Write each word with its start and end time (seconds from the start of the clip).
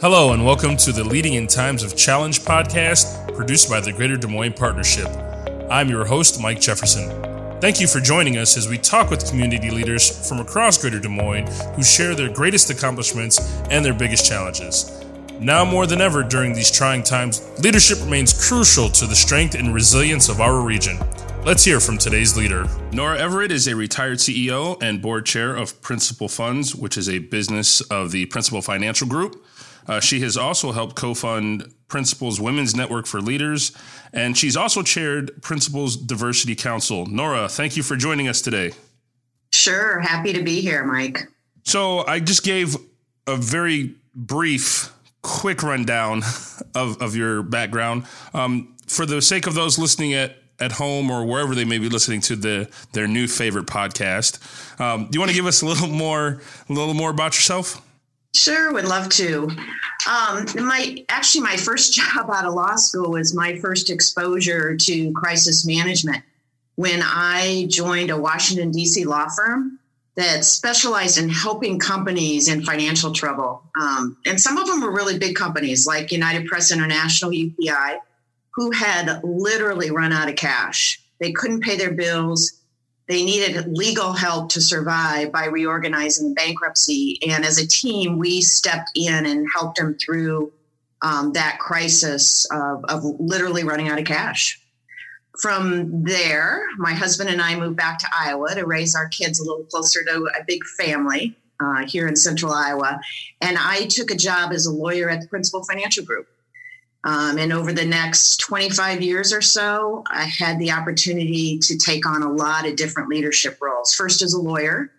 Hello, 0.00 0.32
and 0.32 0.44
welcome 0.44 0.76
to 0.76 0.92
the 0.92 1.02
Leading 1.02 1.34
in 1.34 1.48
Times 1.48 1.82
of 1.82 1.96
Challenge 1.96 2.38
podcast 2.42 3.34
produced 3.34 3.68
by 3.68 3.80
the 3.80 3.92
Greater 3.92 4.16
Des 4.16 4.28
Moines 4.28 4.52
Partnership. 4.52 5.08
I'm 5.68 5.88
your 5.88 6.04
host, 6.04 6.40
Mike 6.40 6.60
Jefferson. 6.60 7.10
Thank 7.60 7.80
you 7.80 7.88
for 7.88 7.98
joining 7.98 8.36
us 8.36 8.56
as 8.56 8.68
we 8.68 8.78
talk 8.78 9.10
with 9.10 9.28
community 9.28 9.72
leaders 9.72 10.28
from 10.28 10.38
across 10.38 10.78
Greater 10.78 11.00
Des 11.00 11.08
Moines 11.08 11.48
who 11.74 11.82
share 11.82 12.14
their 12.14 12.32
greatest 12.32 12.70
accomplishments 12.70 13.40
and 13.70 13.84
their 13.84 13.92
biggest 13.92 14.24
challenges. 14.24 15.04
Now 15.40 15.64
more 15.64 15.84
than 15.84 16.00
ever 16.00 16.22
during 16.22 16.52
these 16.52 16.70
trying 16.70 17.02
times, 17.02 17.42
leadership 17.60 17.98
remains 18.00 18.48
crucial 18.48 18.88
to 18.90 19.04
the 19.04 19.16
strength 19.16 19.56
and 19.56 19.74
resilience 19.74 20.28
of 20.28 20.40
our 20.40 20.60
region. 20.60 20.96
Let's 21.44 21.64
hear 21.64 21.80
from 21.80 21.98
today's 21.98 22.36
leader. 22.36 22.68
Nora 22.92 23.18
Everett 23.18 23.50
is 23.50 23.66
a 23.66 23.74
retired 23.74 24.18
CEO 24.18 24.80
and 24.80 25.02
board 25.02 25.26
chair 25.26 25.56
of 25.56 25.82
Principal 25.82 26.28
Funds, 26.28 26.72
which 26.72 26.96
is 26.96 27.08
a 27.08 27.18
business 27.18 27.80
of 27.80 28.12
the 28.12 28.26
Principal 28.26 28.62
Financial 28.62 29.08
Group. 29.08 29.44
Uh, 29.88 30.00
she 30.00 30.20
has 30.20 30.36
also 30.36 30.72
helped 30.72 30.94
co 30.94 31.14
fund 31.14 31.72
Principal's 31.88 32.40
Women's 32.40 32.76
Network 32.76 33.06
for 33.06 33.20
Leaders, 33.20 33.72
and 34.12 34.36
she's 34.36 34.56
also 34.56 34.82
chaired 34.82 35.42
Principal's 35.42 35.96
Diversity 35.96 36.54
Council. 36.54 37.06
Nora, 37.06 37.48
thank 37.48 37.76
you 37.76 37.82
for 37.82 37.96
joining 37.96 38.28
us 38.28 38.42
today. 38.42 38.72
Sure. 39.50 40.00
Happy 40.00 40.32
to 40.34 40.42
be 40.42 40.60
here, 40.60 40.84
Mike. 40.84 41.26
So, 41.64 42.06
I 42.06 42.20
just 42.20 42.44
gave 42.44 42.76
a 43.26 43.36
very 43.36 43.94
brief, 44.14 44.92
quick 45.22 45.62
rundown 45.62 46.22
of, 46.74 47.00
of 47.00 47.16
your 47.16 47.42
background. 47.42 48.04
Um, 48.34 48.74
for 48.86 49.06
the 49.06 49.20
sake 49.22 49.46
of 49.46 49.54
those 49.54 49.78
listening 49.78 50.14
at 50.14 50.36
at 50.60 50.72
home 50.72 51.08
or 51.10 51.24
wherever 51.24 51.54
they 51.54 51.64
may 51.64 51.78
be 51.78 51.88
listening 51.88 52.20
to 52.20 52.34
the 52.34 52.68
their 52.92 53.06
new 53.06 53.28
favorite 53.28 53.66
podcast. 53.66 54.40
Um, 54.80 55.04
do 55.04 55.10
you 55.12 55.20
want 55.20 55.30
to 55.30 55.36
give 55.36 55.46
us 55.46 55.62
a 55.62 55.66
little 55.66 55.88
more 55.88 56.40
a 56.68 56.72
little 56.72 56.94
more 56.94 57.10
about 57.10 57.36
yourself? 57.36 57.80
Sure, 58.34 58.72
would 58.72 58.84
love 58.84 59.08
to. 59.10 59.48
Um, 60.08 60.46
my 60.56 61.04
actually, 61.08 61.42
my 61.42 61.56
first 61.56 61.94
job 61.94 62.30
out 62.30 62.44
of 62.44 62.54
law 62.54 62.76
school 62.76 63.12
was 63.12 63.34
my 63.34 63.58
first 63.58 63.90
exposure 63.90 64.76
to 64.76 65.12
crisis 65.12 65.66
management 65.66 66.22
when 66.76 67.00
I 67.02 67.66
joined 67.68 68.10
a 68.10 68.16
Washington 68.16 68.70
D.C. 68.70 69.04
law 69.04 69.28
firm 69.28 69.78
that 70.14 70.44
specialized 70.44 71.18
in 71.18 71.28
helping 71.28 71.78
companies 71.78 72.48
in 72.48 72.62
financial 72.64 73.12
trouble. 73.12 73.62
Um, 73.80 74.16
and 74.26 74.40
some 74.40 74.58
of 74.58 74.66
them 74.66 74.80
were 74.80 74.92
really 74.92 75.18
big 75.18 75.36
companies 75.36 75.86
like 75.86 76.10
United 76.10 76.46
Press 76.46 76.72
International 76.72 77.30
(UPI), 77.30 77.98
who 78.50 78.70
had 78.72 79.20
literally 79.22 79.90
run 79.90 80.12
out 80.12 80.28
of 80.28 80.36
cash. 80.36 81.00
They 81.20 81.32
couldn't 81.32 81.62
pay 81.62 81.76
their 81.76 81.92
bills 81.92 82.57
they 83.08 83.24
needed 83.24 83.66
legal 83.68 84.12
help 84.12 84.50
to 84.50 84.60
survive 84.60 85.32
by 85.32 85.46
reorganizing 85.46 86.34
bankruptcy. 86.34 87.18
And 87.26 87.44
as 87.44 87.58
a 87.58 87.66
team, 87.66 88.18
we 88.18 88.42
stepped 88.42 88.90
in 88.94 89.24
and 89.24 89.46
helped 89.54 89.78
them 89.78 89.96
through 89.96 90.52
um, 91.00 91.32
that 91.32 91.58
crisis 91.58 92.44
of, 92.52 92.84
of 92.88 93.02
literally 93.18 93.64
running 93.64 93.88
out 93.88 93.98
of 93.98 94.04
cash. 94.04 94.60
From 95.40 96.02
there, 96.02 96.66
my 96.78 96.92
husband 96.92 97.30
and 97.30 97.40
I 97.40 97.54
moved 97.58 97.76
back 97.76 97.98
to 98.00 98.06
Iowa 98.12 98.54
to 98.54 98.66
raise 98.66 98.94
our 98.94 99.08
kids 99.08 99.38
a 99.38 99.44
little 99.44 99.64
closer 99.64 100.04
to 100.04 100.28
a 100.38 100.44
big 100.46 100.64
family 100.76 101.36
uh, 101.60 101.86
here 101.86 102.08
in 102.08 102.16
central 102.16 102.52
Iowa. 102.52 103.00
And 103.40 103.56
I 103.58 103.86
took 103.86 104.10
a 104.10 104.16
job 104.16 104.52
as 104.52 104.66
a 104.66 104.72
lawyer 104.72 105.08
at 105.08 105.22
the 105.22 105.28
Principal 105.28 105.64
Financial 105.64 106.04
Group. 106.04 106.26
Um, 107.04 107.38
and 107.38 107.52
over 107.52 107.72
the 107.72 107.84
next 107.84 108.38
25 108.38 109.02
years 109.02 109.32
or 109.32 109.40
so, 109.40 110.02
I 110.10 110.24
had 110.24 110.58
the 110.58 110.72
opportunity 110.72 111.58
to 111.60 111.78
take 111.78 112.06
on 112.06 112.22
a 112.22 112.32
lot 112.32 112.66
of 112.66 112.76
different 112.76 113.08
leadership 113.08 113.58
roles. 113.60 113.94
First, 113.94 114.20
as 114.20 114.34
a 114.34 114.40
lawyer, 114.40 114.90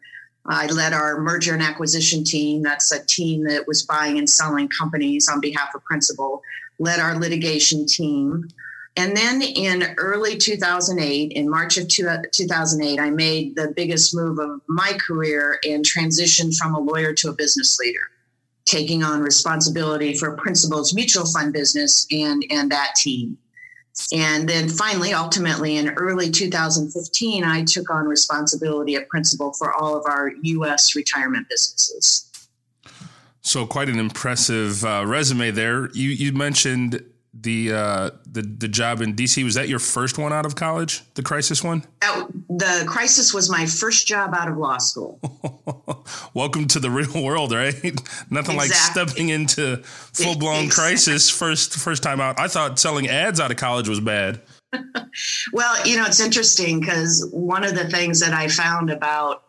I 0.46 0.68
led 0.68 0.94
our 0.94 1.20
merger 1.20 1.54
and 1.54 1.62
acquisition 1.62 2.24
team. 2.24 2.64
That's 2.64 2.92
a 2.92 3.06
team 3.06 3.44
that 3.44 3.68
was 3.68 3.84
buying 3.84 4.18
and 4.18 4.30
selling 4.30 4.70
companies 4.70 5.28
on 5.28 5.42
behalf 5.42 5.76
of 5.76 5.84
Principal, 5.84 6.42
led 6.80 7.00
our 7.00 7.20
litigation 7.20 7.86
team. 7.86 8.48
And 8.96 9.16
then 9.16 9.42
in 9.42 9.94
early 9.98 10.38
2008, 10.38 11.34
in 11.34 11.50
March 11.50 11.78
of 11.78 11.88
2008, 11.88 13.00
I 13.00 13.10
made 13.10 13.56
the 13.56 13.74
biggest 13.76 14.16
move 14.16 14.40
of 14.40 14.62
my 14.68 14.98
career 15.06 15.60
and 15.68 15.86
transitioned 15.86 16.56
from 16.56 16.74
a 16.74 16.80
lawyer 16.80 17.14
to 17.14 17.30
a 17.30 17.34
business 17.34 17.78
leader 17.78 18.10
taking 18.70 19.04
on 19.04 19.22
responsibility 19.22 20.16
for 20.16 20.36
Principal's 20.38 20.94
mutual 20.94 21.26
fund 21.26 21.52
business 21.54 22.06
and, 22.12 22.46
and 22.52 22.72
that 22.72 22.94
team. 22.96 23.38
And 24.14 24.48
then 24.48 24.70
finally, 24.70 25.14
ultimately, 25.14 25.76
in 25.78 25.90
early 25.90 26.30
2015, 26.30 27.44
I 27.44 27.64
took 27.64 27.90
on 27.90 28.06
responsibility 28.06 28.96
at 28.96 29.10
Principal 29.10 29.52
for 29.54 29.74
all 29.74 29.98
of 29.98 30.06
our 30.06 30.32
U.S. 30.42 30.96
retirement 30.96 31.48
businesses. 31.50 32.26
So, 33.42 33.66
quite 33.66 33.90
an 33.90 34.00
impressive 34.00 34.86
uh, 34.86 35.04
resume 35.06 35.52
there. 35.52 35.90
You, 35.92 36.10
you 36.10 36.32
mentioned 36.32 37.04
the 37.34 37.74
uh, 37.74 38.10
the 38.26 38.42
the 38.42 38.68
job 38.68 39.02
in 39.02 39.16
DC 39.16 39.44
was 39.44 39.56
that 39.56 39.68
your 39.68 39.80
first 39.80 40.18
one 40.18 40.32
out 40.32 40.46
of 40.46 40.56
college? 40.56 41.04
The 41.16 41.24
crisis 41.24 41.64
one? 41.64 41.84
The 42.50 42.84
crisis 42.88 43.32
was 43.32 43.50
my 43.50 43.68
first 43.68 44.08
job 44.08 44.34
out 44.34 44.48
of 44.48 44.58
law 44.58 44.80
school. 44.80 45.20
Welcome 46.34 46.68
to 46.70 46.80
the 46.80 46.90
real 46.90 47.24
world, 47.24 47.54
right? 47.54 47.76
Nothing 48.32 48.56
exactly. 48.56 48.58
like 48.58 48.72
stepping 48.72 49.30
into 49.30 49.78
full 49.84 50.36
blown 50.36 50.66
exactly. 50.66 50.70
crisis 50.70 51.30
first 51.30 51.76
first 51.76 52.02
time 52.02 52.20
out. 52.20 52.40
I 52.40 52.48
thought 52.48 52.80
selling 52.80 53.08
ads 53.08 53.40
out 53.40 53.52
of 53.52 53.58
college 53.58 53.88
was 53.88 54.00
bad. 54.00 54.42
well, 55.54 55.88
you 55.88 55.96
know, 55.96 56.06
it's 56.06 56.20
interesting 56.20 56.80
because 56.80 57.28
one 57.32 57.64
of 57.64 57.76
the 57.76 57.88
things 57.88 58.20
that 58.20 58.34
I 58.34 58.48
found 58.48 58.90
about 58.90 59.44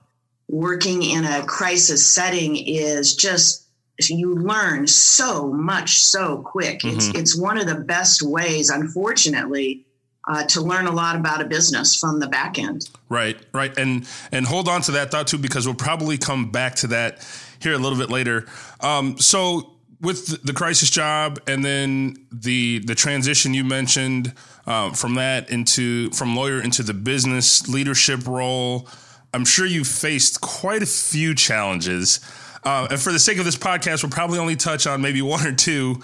working 0.48 1.02
in 1.02 1.24
a 1.24 1.42
crisis 1.44 2.06
setting 2.06 2.56
is 2.56 3.16
just 3.16 3.66
you 4.08 4.34
learn 4.34 4.86
so 4.86 5.50
much 5.50 6.02
so 6.02 6.42
quick. 6.42 6.80
Mm-hmm. 6.80 6.96
It's 6.96 7.08
it's 7.14 7.40
one 7.40 7.58
of 7.58 7.66
the 7.66 7.76
best 7.76 8.20
ways, 8.20 8.68
unfortunately, 8.68 9.86
uh, 10.28 10.44
to 10.44 10.60
learn 10.60 10.86
a 10.86 10.92
lot 10.92 11.16
about 11.16 11.40
a 11.40 11.44
business 11.44 11.96
from 11.96 12.20
the 12.20 12.28
back 12.28 12.58
end. 12.58 12.88
Right, 13.08 13.38
right, 13.52 13.76
and 13.78 14.06
and 14.32 14.46
hold 14.46 14.68
on 14.68 14.82
to 14.82 14.92
that 14.92 15.10
thought 15.10 15.26
too, 15.26 15.38
because 15.38 15.66
we'll 15.66 15.74
probably 15.74 16.18
come 16.18 16.50
back 16.50 16.74
to 16.76 16.88
that 16.88 17.26
here 17.60 17.72
a 17.72 17.78
little 17.78 17.98
bit 17.98 18.10
later. 18.10 18.46
Um, 18.80 19.18
so 19.18 19.76
with 20.00 20.42
the 20.44 20.52
crisis 20.52 20.90
job 20.90 21.40
and 21.46 21.64
then 21.64 22.16
the 22.32 22.78
the 22.80 22.94
transition 22.94 23.54
you 23.54 23.64
mentioned 23.64 24.32
um, 24.66 24.92
from 24.92 25.14
that 25.14 25.50
into 25.50 26.10
from 26.10 26.36
lawyer 26.36 26.62
into 26.62 26.82
the 26.82 26.94
business 26.94 27.68
leadership 27.68 28.26
role, 28.26 28.88
I'm 29.34 29.44
sure 29.44 29.66
you 29.66 29.84
faced 29.84 30.40
quite 30.40 30.82
a 30.82 30.86
few 30.86 31.34
challenges. 31.34 32.20
Uh, 32.62 32.86
and 32.90 33.00
for 33.00 33.10
the 33.10 33.18
sake 33.18 33.38
of 33.38 33.46
this 33.46 33.56
podcast, 33.56 34.02
we'll 34.02 34.10
probably 34.10 34.38
only 34.38 34.54
touch 34.54 34.86
on 34.86 35.00
maybe 35.00 35.22
one 35.22 35.46
or 35.46 35.52
two. 35.52 35.98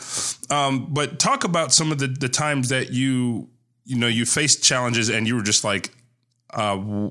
Um, 0.48 0.86
but 0.88 1.18
talk 1.18 1.44
about 1.44 1.70
some 1.70 1.92
of 1.92 1.98
the, 1.98 2.06
the 2.06 2.30
times 2.30 2.70
that 2.70 2.90
you 2.94 3.50
you 3.86 3.96
know 3.96 4.08
you 4.08 4.26
faced 4.26 4.62
challenges 4.62 5.08
and 5.08 5.26
you 5.26 5.36
were 5.36 5.42
just 5.42 5.64
like, 5.64 5.90
uh, 6.50 7.08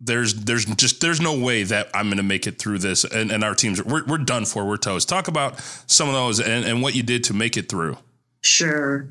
there's 0.00 0.34
there's 0.34 0.64
just 0.64 1.00
there's 1.00 1.20
no 1.20 1.38
way 1.38 1.62
that 1.62 1.88
I'm 1.94 2.06
going 2.06 2.16
to 2.16 2.22
make 2.22 2.46
it 2.46 2.58
through 2.58 2.78
this, 2.78 3.04
and, 3.04 3.30
and 3.30 3.44
our 3.44 3.54
teams 3.54 3.82
we're 3.82 4.04
we're 4.04 4.18
done 4.18 4.44
for, 4.44 4.64
we're 4.64 4.76
toast. 4.76 5.08
Talk 5.08 5.28
about 5.28 5.60
some 5.86 6.08
of 6.08 6.14
those 6.14 6.40
and, 6.40 6.64
and 6.64 6.82
what 6.82 6.94
you 6.94 7.02
did 7.02 7.24
to 7.24 7.34
make 7.34 7.56
it 7.56 7.68
through. 7.68 7.96
Sure. 8.40 9.08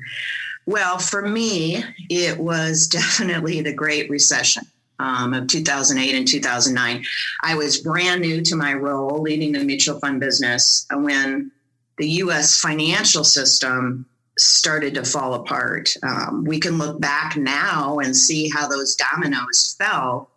Well, 0.66 0.98
for 0.98 1.26
me, 1.26 1.84
it 2.10 2.38
was 2.38 2.88
definitely 2.92 3.60
the 3.60 3.72
Great 3.72 4.10
Recession 4.10 4.64
um, 4.98 5.34
of 5.34 5.46
2008 5.48 6.14
and 6.14 6.26
2009. 6.26 7.04
I 7.42 7.54
was 7.54 7.78
brand 7.78 8.20
new 8.20 8.42
to 8.42 8.56
my 8.56 8.74
role 8.74 9.20
leading 9.20 9.52
the 9.52 9.64
mutual 9.64 9.98
fund 10.00 10.20
business 10.20 10.86
when 10.92 11.50
the 11.98 12.08
US 12.08 12.60
financial 12.60 13.24
system 13.24 14.06
started 14.38 14.94
to 14.94 15.04
fall 15.04 15.34
apart. 15.34 15.94
Um, 16.02 16.44
we 16.44 16.58
can 16.58 16.78
look 16.78 17.00
back 17.00 17.36
now 17.36 17.98
and 17.98 18.16
see 18.16 18.48
how 18.48 18.68
those 18.68 18.96
dominoes 18.96 19.76
fell. 19.78 20.30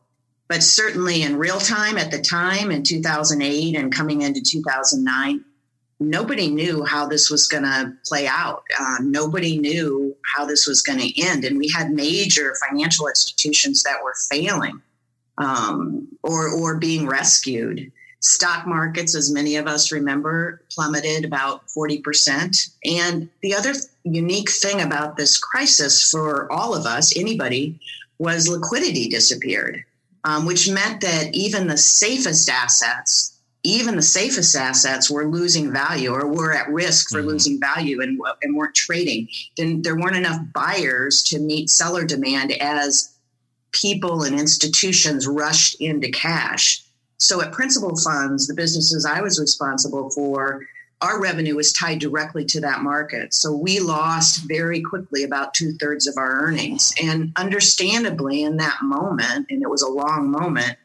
But 0.47 0.63
certainly 0.63 1.23
in 1.23 1.37
real 1.37 1.59
time 1.59 1.97
at 1.97 2.11
the 2.11 2.21
time 2.21 2.71
in 2.71 2.83
2008 2.83 3.75
and 3.75 3.93
coming 3.93 4.21
into 4.21 4.41
2009, 4.41 5.43
nobody 5.99 6.47
knew 6.47 6.85
how 6.85 7.07
this 7.07 7.29
was 7.29 7.47
going 7.47 7.63
to 7.63 7.93
play 8.05 8.27
out. 8.27 8.63
Uh, 8.79 8.97
nobody 9.01 9.57
knew 9.57 10.15
how 10.35 10.45
this 10.45 10.67
was 10.67 10.81
going 10.81 10.99
to 10.99 11.21
end. 11.21 11.43
And 11.43 11.57
we 11.57 11.69
had 11.69 11.91
major 11.91 12.55
financial 12.69 13.07
institutions 13.07 13.83
that 13.83 14.03
were 14.03 14.15
failing 14.29 14.81
um, 15.37 16.07
or, 16.23 16.49
or 16.49 16.77
being 16.77 17.07
rescued. 17.07 17.91
Stock 18.19 18.65
markets, 18.65 19.15
as 19.15 19.31
many 19.31 19.55
of 19.57 19.67
us 19.67 19.91
remember, 19.91 20.61
plummeted 20.71 21.23
about 21.23 21.67
40%. 21.67 22.69
And 22.85 23.29
the 23.41 23.53
other 23.53 23.73
unique 24.03 24.49
thing 24.49 24.81
about 24.81 25.17
this 25.17 25.37
crisis 25.37 26.09
for 26.09 26.51
all 26.51 26.75
of 26.75 26.85
us, 26.85 27.15
anybody, 27.17 27.79
was 28.19 28.49
liquidity 28.49 29.07
disappeared, 29.07 29.83
um, 30.23 30.45
which 30.45 30.69
meant 30.69 31.01
that 31.01 31.33
even 31.35 31.67
the 31.67 31.77
safest 31.77 32.49
assets 32.49 33.37
even 33.67 33.97
the 33.97 34.01
safest 34.01 34.55
assets 34.55 35.09
were 35.09 35.27
losing 35.27 35.73
value 35.73 36.11
or 36.11 36.25
were 36.27 36.53
at 36.53 36.69
risk 36.69 37.09
for 37.09 37.19
mm-hmm. 37.19 37.27
losing 37.27 37.59
value 37.59 38.01
and, 38.01 38.19
and 38.41 38.55
weren't 38.55 38.75
trading. 38.75 39.27
Then 39.57 39.81
there 39.81 39.97
weren't 39.97 40.15
enough 40.15 40.39
buyers 40.53 41.21
to 41.23 41.39
meet 41.39 41.69
seller 41.69 42.05
demand 42.05 42.53
as 42.53 43.13
people 43.73 44.23
and 44.23 44.39
institutions 44.39 45.27
rushed 45.27 45.81
into 45.81 46.09
cash. 46.09 46.81
So 47.17 47.41
at 47.41 47.51
Principal 47.51 47.95
Funds, 47.97 48.47
the 48.47 48.53
businesses 48.53 49.05
I 49.05 49.21
was 49.21 49.39
responsible 49.39 50.09
for, 50.11 50.61
our 51.01 51.21
revenue 51.21 51.55
was 51.55 51.73
tied 51.73 51.99
directly 51.99 52.43
to 52.45 52.61
that 52.61 52.81
market. 52.81 53.33
So 53.33 53.51
we 53.51 53.79
lost 53.79 54.47
very 54.47 54.81
quickly 54.81 55.23
about 55.23 55.53
two 55.53 55.73
thirds 55.73 56.07
of 56.07 56.15
our 56.17 56.41
earnings. 56.41 56.93
And 57.01 57.31
understandably, 57.35 58.43
in 58.43 58.57
that 58.57 58.77
moment, 58.81 59.47
and 59.49 59.61
it 59.61 59.69
was 59.69 59.81
a 59.81 59.89
long 59.89 60.31
moment, 60.31 60.77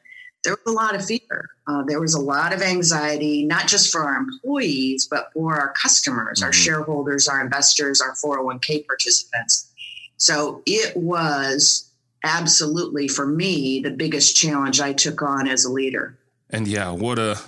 there 0.44 0.56
was 0.64 0.74
a 0.74 0.76
lot 0.76 0.94
of 0.94 1.04
fear. 1.04 1.50
Uh, 1.66 1.82
there 1.84 2.00
was 2.00 2.14
a 2.14 2.20
lot 2.20 2.52
of 2.52 2.60
anxiety, 2.60 3.44
not 3.44 3.68
just 3.68 3.92
for 3.92 4.02
our 4.02 4.16
employees, 4.16 5.06
but 5.08 5.32
for 5.32 5.54
our 5.58 5.72
customers, 5.72 6.38
mm-hmm. 6.38 6.46
our 6.46 6.52
shareholders, 6.52 7.28
our 7.28 7.40
investors, 7.40 8.00
our 8.00 8.14
401k 8.14 8.86
participants. 8.86 9.70
So 10.16 10.62
it 10.66 10.96
was 10.96 11.88
absolutely, 12.24 13.08
for 13.08 13.26
me, 13.26 13.80
the 13.80 13.90
biggest 13.90 14.36
challenge 14.36 14.80
I 14.80 14.92
took 14.92 15.22
on 15.22 15.48
as 15.48 15.64
a 15.64 15.70
leader. 15.70 16.18
And 16.52 16.68
yeah, 16.68 16.90
what 16.90 17.18
a 17.18 17.38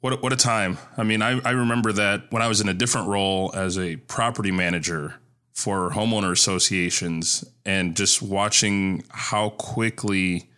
what 0.00 0.12
a, 0.12 0.16
what 0.16 0.32
a 0.32 0.36
time. 0.36 0.78
I 0.96 1.02
mean, 1.02 1.20
I, 1.20 1.40
I 1.40 1.50
remember 1.50 1.92
that 1.92 2.30
when 2.30 2.42
I 2.42 2.48
was 2.48 2.60
in 2.60 2.68
a 2.68 2.74
different 2.74 3.08
role 3.08 3.50
as 3.54 3.76
a 3.76 3.96
property 3.96 4.52
manager 4.52 5.16
for 5.52 5.90
homeowner 5.90 6.30
associations 6.30 7.44
and 7.64 7.96
just 7.96 8.22
watching 8.22 9.02
how 9.08 9.50
quickly 9.50 10.50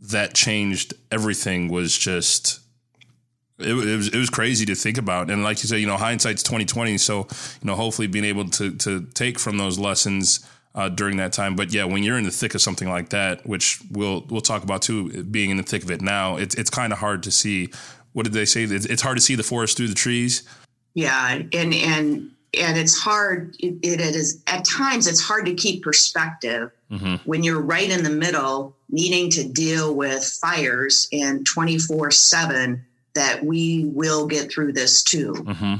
that 0.00 0.34
changed 0.34 0.94
everything 1.10 1.68
was 1.68 1.96
just 1.96 2.60
it, 3.58 3.68
it, 3.68 3.96
was 3.96 4.08
it 4.08 4.18
was 4.18 4.28
crazy 4.28 4.66
to 4.66 4.74
think 4.74 4.98
about 4.98 5.30
and 5.30 5.42
like 5.42 5.62
you 5.62 5.68
said 5.68 5.76
you 5.76 5.86
know 5.86 5.96
hindsight's 5.96 6.42
2020 6.42 6.98
so 6.98 7.20
you 7.20 7.66
know 7.66 7.74
hopefully 7.74 8.06
being 8.06 8.24
able 8.24 8.48
to 8.50 8.74
to 8.76 9.06
take 9.14 9.38
from 9.38 9.58
those 9.58 9.78
lessons 9.78 10.46
uh, 10.76 10.88
during 10.88 11.16
that 11.16 11.32
time. 11.32 11.56
But 11.56 11.72
yeah 11.72 11.84
when 11.84 12.02
you're 12.02 12.18
in 12.18 12.24
the 12.24 12.30
thick 12.30 12.54
of 12.54 12.62
something 12.62 12.88
like 12.88 13.08
that 13.08 13.44
which 13.46 13.80
we'll 13.90 14.24
we'll 14.28 14.40
talk 14.40 14.62
about 14.62 14.82
too 14.82 15.24
being 15.24 15.50
in 15.50 15.56
the 15.56 15.62
thick 15.62 15.82
of 15.82 15.90
it 15.90 16.00
now 16.00 16.36
it's 16.36 16.54
it's 16.54 16.70
kind 16.70 16.92
of 16.92 16.98
hard 17.00 17.22
to 17.24 17.30
see 17.32 17.70
what 18.12 18.24
did 18.24 18.32
they 18.32 18.46
say? 18.46 18.62
It's 18.62 19.02
hard 19.02 19.18
to 19.18 19.22
see 19.22 19.34
the 19.34 19.42
forest 19.42 19.76
through 19.76 19.88
the 19.88 19.94
trees? 19.94 20.42
Yeah 20.94 21.42
and 21.52 21.74
and 21.74 22.30
and 22.58 22.78
it's 22.78 22.98
hard 22.98 23.54
it, 23.58 23.74
it 23.82 24.00
is 24.00 24.42
at 24.46 24.64
times 24.64 25.06
it's 25.06 25.20
hard 25.20 25.44
to 25.46 25.54
keep 25.54 25.82
perspective 25.82 26.70
mm-hmm. 26.90 27.16
when 27.28 27.42
you're 27.42 27.60
right 27.60 27.90
in 27.90 28.02
the 28.02 28.10
middle 28.10 28.74
needing 28.88 29.28
to 29.30 29.46
deal 29.46 29.94
with 29.94 30.24
fires 30.40 31.08
and 31.12 31.44
24 31.46 32.10
7 32.10 32.84
that 33.14 33.44
we 33.44 33.84
will 33.86 34.26
get 34.26 34.50
through 34.50 34.72
this 34.72 35.02
too. 35.02 35.32
Mm-hmm. 35.32 35.74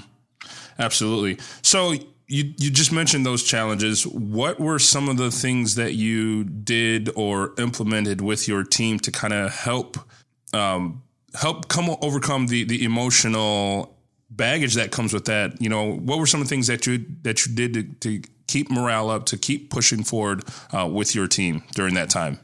absolutely. 0.78 1.38
So 1.62 1.94
you, 2.28 2.52
you 2.58 2.70
just 2.70 2.92
mentioned 2.92 3.24
those 3.24 3.42
challenges. 3.42 4.06
What 4.06 4.58
were 4.58 4.78
some 4.78 5.08
of 5.08 5.16
the 5.16 5.30
things 5.30 5.76
that 5.76 5.94
you 5.94 6.44
did 6.44 7.10
or 7.14 7.54
implemented 7.58 8.20
with 8.20 8.48
your 8.48 8.64
team 8.64 8.98
to 9.00 9.12
kind 9.12 9.32
of 9.32 9.52
help 9.54 9.96
um, 10.52 11.02
help 11.34 11.68
come 11.68 11.94
overcome 12.00 12.46
the 12.46 12.64
the 12.64 12.84
emotional 12.84 13.96
baggage 14.30 14.74
that 14.74 14.90
comes 14.90 15.12
with 15.12 15.26
that, 15.26 15.60
you 15.60 15.68
know, 15.68 15.92
what 15.92 16.18
were 16.18 16.26
some 16.26 16.40
of 16.40 16.46
the 16.46 16.50
things 16.50 16.66
that 16.66 16.86
you 16.86 17.04
that 17.22 17.46
you 17.46 17.54
did 17.54 17.74
to, 17.74 18.20
to 18.20 18.28
keep 18.46 18.70
morale 18.70 19.10
up, 19.10 19.26
to 19.26 19.36
keep 19.36 19.70
pushing 19.70 20.02
forward 20.02 20.44
uh, 20.76 20.86
with 20.86 21.14
your 21.14 21.26
team 21.26 21.62
during 21.74 21.94
that 21.94 22.10
time? 22.10 22.38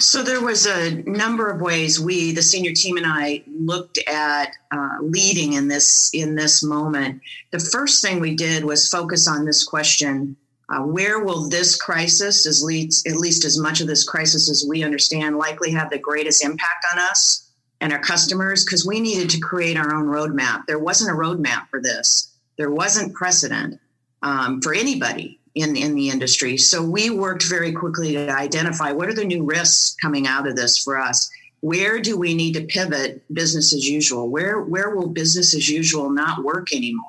So 0.00 0.22
there 0.22 0.40
was 0.40 0.66
a 0.66 1.02
number 1.02 1.50
of 1.50 1.60
ways 1.60 2.00
we, 2.00 2.32
the 2.32 2.42
senior 2.42 2.72
team, 2.72 2.96
and 2.96 3.06
I 3.06 3.42
looked 3.46 3.98
at 4.08 4.56
uh, 4.70 4.96
leading 5.00 5.52
in 5.52 5.68
this 5.68 6.10
in 6.14 6.34
this 6.34 6.62
moment. 6.62 7.20
The 7.50 7.60
first 7.60 8.02
thing 8.02 8.18
we 8.18 8.34
did 8.34 8.64
was 8.64 8.88
focus 8.88 9.28
on 9.28 9.44
this 9.44 9.64
question: 9.64 10.36
uh, 10.70 10.80
Where 10.80 11.22
will 11.22 11.48
this 11.48 11.76
crisis, 11.76 12.46
as 12.46 12.64
least, 12.64 13.06
at 13.06 13.16
least 13.16 13.44
as 13.44 13.58
much 13.58 13.82
of 13.82 13.86
this 13.86 14.04
crisis 14.04 14.48
as 14.48 14.64
we 14.66 14.82
understand, 14.82 15.36
likely 15.36 15.70
have 15.72 15.90
the 15.90 15.98
greatest 15.98 16.44
impact 16.44 16.86
on 16.92 16.98
us? 16.98 17.42
and 17.80 17.92
our 17.92 17.98
customers 17.98 18.64
because 18.64 18.86
we 18.86 19.00
needed 19.00 19.28
to 19.30 19.38
create 19.38 19.76
our 19.76 19.94
own 19.94 20.06
roadmap. 20.06 20.64
There 20.66 20.78
wasn't 20.78 21.10
a 21.10 21.14
roadmap 21.14 21.68
for 21.68 21.80
this. 21.80 22.32
There 22.56 22.70
wasn't 22.70 23.14
precedent 23.14 23.78
um, 24.22 24.62
for 24.62 24.72
anybody 24.72 25.38
in, 25.56 25.74
in 25.74 25.94
the 25.94 26.10
industry. 26.10 26.56
So 26.58 26.82
we 26.82 27.08
worked 27.10 27.44
very 27.44 27.72
quickly 27.72 28.12
to 28.12 28.30
identify 28.30 28.92
what 28.92 29.08
are 29.08 29.14
the 29.14 29.24
new 29.24 29.42
risks 29.42 29.96
coming 30.00 30.26
out 30.26 30.46
of 30.46 30.54
this 30.54 30.78
for 30.78 31.00
us. 31.00 31.30
Where 31.60 31.98
do 31.98 32.18
we 32.18 32.34
need 32.34 32.52
to 32.54 32.60
pivot 32.60 33.24
business 33.32 33.72
as 33.74 33.88
usual? 33.88 34.28
Where 34.28 34.60
where 34.60 34.94
will 34.94 35.08
business 35.08 35.54
as 35.54 35.68
usual 35.68 36.10
not 36.10 36.44
work 36.44 36.72
anymore? 36.72 37.04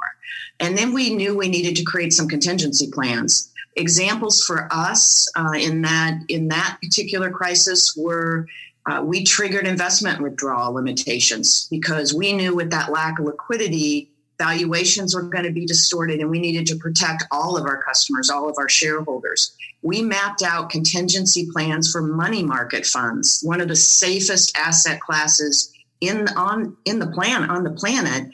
And 0.62 0.78
then 0.78 0.94
we 0.94 1.14
knew 1.14 1.38
we 1.38 1.50
needed 1.50 1.76
to 1.76 1.84
create 1.84 2.14
some 2.14 2.30
contingency 2.30 2.90
plans. 2.90 3.52
Examples 3.76 4.44
for 4.44 4.68
us 4.72 5.28
uh, 5.36 5.52
in 5.52 5.82
that 5.82 6.22
in 6.30 6.48
that 6.48 6.78
particular 6.82 7.30
crisis 7.30 7.96
were 7.98 8.48
uh, 8.90 9.02
we 9.04 9.26
triggered 9.26 9.68
investment 9.68 10.22
withdrawal 10.22 10.74
limitations 10.74 11.68
because 11.70 12.14
we 12.14 12.32
knew 12.32 12.56
with 12.56 12.72
that 12.72 12.90
lack 12.94 13.20
of 13.20 13.26
liquidity, 13.26 14.10
valuations 14.38 15.16
were 15.16 15.24
going 15.24 15.44
to 15.44 15.52
be 15.52 15.66
distorted 15.66 16.20
and 16.20 16.30
we 16.30 16.40
needed 16.40 16.68
to 16.68 16.76
protect 16.76 17.24
all 17.32 17.58
of 17.58 17.66
our 17.66 17.82
customers, 17.82 18.30
all 18.30 18.50
of 18.50 18.56
our 18.58 18.70
shareholders. 18.70 19.56
We 19.82 20.02
mapped 20.02 20.44
out 20.44 20.70
contingency 20.70 21.48
plans 21.52 21.92
for 21.92 22.02
money 22.02 22.44
market 22.44 22.86
funds, 22.86 23.42
one 23.44 23.62
of 23.62 23.68
the 23.68 23.76
safest 23.76 24.58
asset 24.58 25.00
classes 25.00 25.74
in 26.02 26.28
on 26.30 26.78
in 26.86 27.00
the 27.00 27.08
plan 27.08 27.50
on 27.50 27.64
the 27.64 27.72
planet 27.72 28.32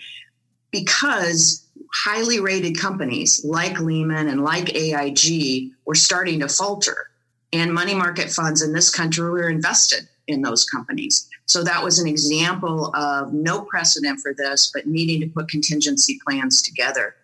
because 0.71 1.65
highly 1.93 2.39
rated 2.39 2.77
companies 2.77 3.45
like 3.45 3.79
Lehman 3.79 4.27
and 4.27 4.43
like 4.43 4.75
AIG 4.75 5.71
were 5.85 5.95
starting 5.95 6.39
to 6.39 6.49
falter 6.49 7.09
and 7.53 7.73
money 7.73 7.93
market 7.93 8.29
funds 8.31 8.61
in 8.61 8.73
this 8.73 8.89
country 8.89 9.29
were 9.29 9.49
invested 9.49 10.09
in 10.27 10.41
those 10.41 10.65
companies. 10.65 11.29
So 11.45 11.63
that 11.63 11.83
was 11.83 11.99
an 11.99 12.07
example 12.07 12.95
of 12.95 13.33
no 13.33 13.61
precedent 13.61 14.19
for 14.19 14.33
this, 14.33 14.71
but 14.73 14.87
needing 14.87 15.21
to 15.21 15.27
put 15.27 15.49
contingency 15.49 16.19
plans 16.25 16.61
together. 16.61 17.15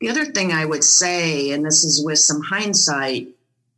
The 0.00 0.08
other 0.08 0.24
thing 0.26 0.52
I 0.52 0.64
would 0.64 0.84
say, 0.84 1.50
and 1.52 1.64
this 1.64 1.84
is 1.84 2.04
with 2.04 2.18
some 2.18 2.42
hindsight, 2.42 3.28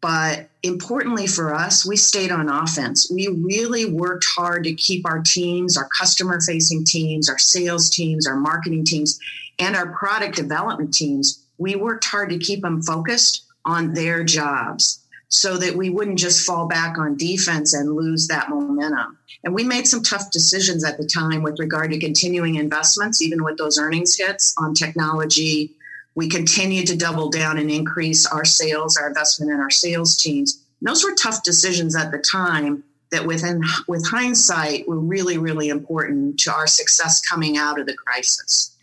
but 0.01 0.49
importantly 0.63 1.27
for 1.27 1.55
us, 1.55 1.87
we 1.87 1.97
stayed 1.97 2.31
on 2.31 2.49
offense. 2.49 3.11
We 3.11 3.29
really 3.29 3.85
worked 3.85 4.27
hard 4.37 4.65
to 4.65 4.75
keep 4.75 5.07
our 5.07 5.21
teams, 5.21 5.77
our 5.77 5.89
customer 5.99 6.41
facing 6.41 6.85
teams, 6.85 7.29
our 7.29 7.39
sales 7.39 7.91
teams, 7.91 8.27
our 8.27 8.37
marketing 8.37 8.85
teams, 8.85 9.19
and 9.59 9.75
our 9.75 9.93
product 9.93 10.37
development 10.37 10.95
teams. 10.95 11.45
We 11.59 11.75
worked 11.75 12.05
hard 12.05 12.31
to 12.31 12.39
keep 12.39 12.63
them 12.63 12.83
focused 12.83 13.45
on 13.65 13.93
their 13.93 14.23
jobs 14.23 15.01
so 15.29 15.59
that 15.59 15.77
we 15.77 15.91
wouldn't 15.91 16.19
just 16.19 16.47
fall 16.47 16.67
back 16.67 16.99
on 16.99 17.17
defense 17.17 17.75
and 17.75 17.95
lose 17.95 18.29
that 18.29 18.49
momentum. 18.49 19.19
And 19.45 19.55
we 19.55 19.63
made 19.63 19.87
some 19.87 20.03
tough 20.03 20.31
decisions 20.31 20.85
at 20.85 20.97
the 20.97 21.07
time 21.07 21.43
with 21.43 21.59
regard 21.59 21.91
to 21.91 21.99
continuing 21.99 22.57
investments, 22.57 23.21
even 23.21 23.45
with 23.45 23.59
those 23.59 23.79
earnings 23.79 24.17
hits 24.17 24.55
on 24.59 24.75
technology. 24.75 25.73
We 26.15 26.29
continued 26.29 26.87
to 26.89 26.97
double 26.97 27.29
down 27.29 27.59
and 27.59 27.71
increase 27.71 28.27
our 28.27 28.45
sales, 28.45 28.97
our 28.97 29.09
investment 29.09 29.53
in 29.53 29.61
our 29.61 29.71
sales 29.71 30.17
teams. 30.17 30.65
And 30.81 30.89
those 30.89 31.05
were 31.05 31.15
tough 31.15 31.43
decisions 31.43 31.95
at 31.95 32.11
the 32.11 32.19
time 32.19 32.83
that 33.11 33.27
within 33.27 33.63
with 33.87 34.07
hindsight 34.07 34.89
were 34.89 34.99
really, 34.99 35.39
really 35.39 35.69
important 35.69 36.41
to 36.41 36.53
our 36.53 36.67
success 36.67 37.21
coming 37.21 37.57
out 37.57 37.79
of 37.79 37.87
the 37.87 37.95
crisis. 37.95 38.75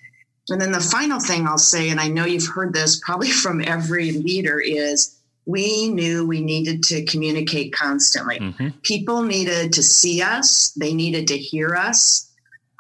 And 0.50 0.62
then 0.62 0.72
the 0.72 0.80
final 0.80 1.20
thing 1.20 1.48
I'll 1.48 1.58
say, 1.58 1.90
and 1.90 2.00
I 2.00 2.08
know 2.08 2.26
you've 2.26 2.48
heard 2.48 2.74
this 2.74 3.00
probably 3.00 3.32
from 3.44 3.64
every 3.66 4.12
leader, 4.12 4.60
is 4.60 5.16
we 5.46 5.90
knew 5.90 6.26
we 6.26 6.42
needed 6.42 6.84
to 6.84 7.06
communicate 7.06 7.74
constantly. 7.74 8.40
Mm-hmm. 8.40 8.70
People 8.82 9.22
needed 9.22 9.74
to 9.74 9.84
see 9.84 10.22
us, 10.22 10.72
they 10.72 10.94
needed 10.94 11.28
to 11.28 11.38
hear 11.38 11.76
us. 11.76 12.32